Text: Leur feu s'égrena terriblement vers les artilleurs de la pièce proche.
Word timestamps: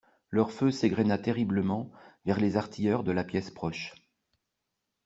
Leur 0.31 0.49
feu 0.51 0.71
s'égrena 0.71 1.19
terriblement 1.19 1.91
vers 2.25 2.39
les 2.39 2.57
artilleurs 2.57 3.03
de 3.03 3.11
la 3.11 3.23
pièce 3.23 3.51
proche. 3.51 3.93